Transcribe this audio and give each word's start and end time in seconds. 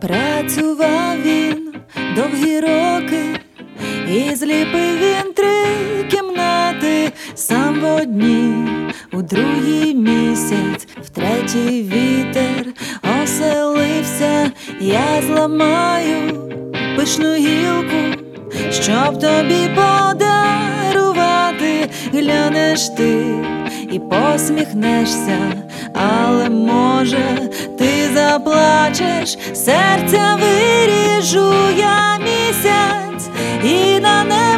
Працював 0.00 1.22
він 1.22 1.74
довгі 2.16 2.60
роки, 2.60 3.40
і 4.08 4.34
зліпив 4.34 4.98
він 4.98 5.32
три 5.32 5.64
кімнати, 6.10 7.12
сам 7.34 7.80
в 7.80 7.94
одній, 7.94 8.54
у 9.12 9.22
другий 9.22 9.94
місяць, 9.94 10.88
в 11.02 11.08
третій 11.08 11.82
вітер 11.82 12.66
оселився, 13.22 14.50
я 14.80 15.22
зламаю 15.26 16.52
пишну 16.96 17.34
гілку, 17.34 18.22
щоб 18.70 19.18
тобі 19.18 19.70
подарувати, 19.74 21.20
глянеш 22.12 22.88
ти 22.88 23.24
і 23.92 23.98
посміхнешся, 23.98 25.38
але 25.96 26.50
може 26.50 27.50
ти 27.78 28.10
заплачеш, 28.14 29.38
серця 29.54 30.38
виріжу 30.40 31.52
я 31.76 32.18
місяць 32.18 33.28
і 33.64 34.00
на 34.00 34.24
небо 34.24 34.55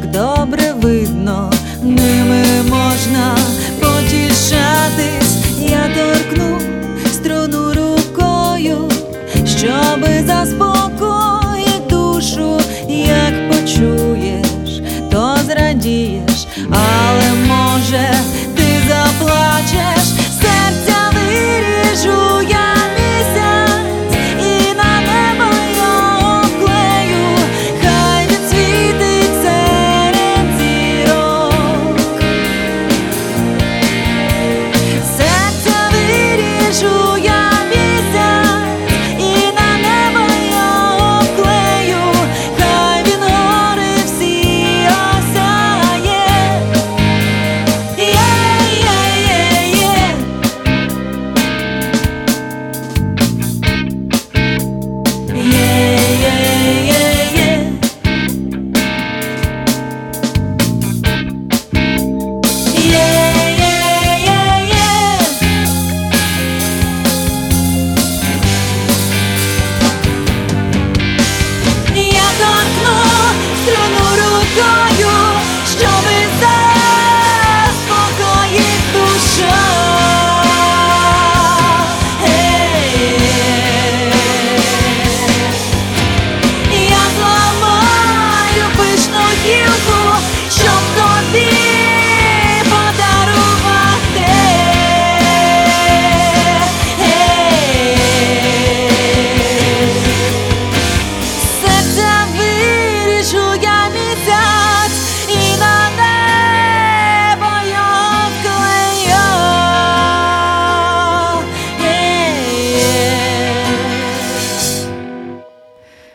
так 0.00 0.10
добре 0.10 0.72
видно, 0.72 1.52
ними 1.82 2.44
можна. 2.70 3.37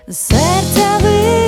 серця 0.09 0.99
ви. 1.03 1.42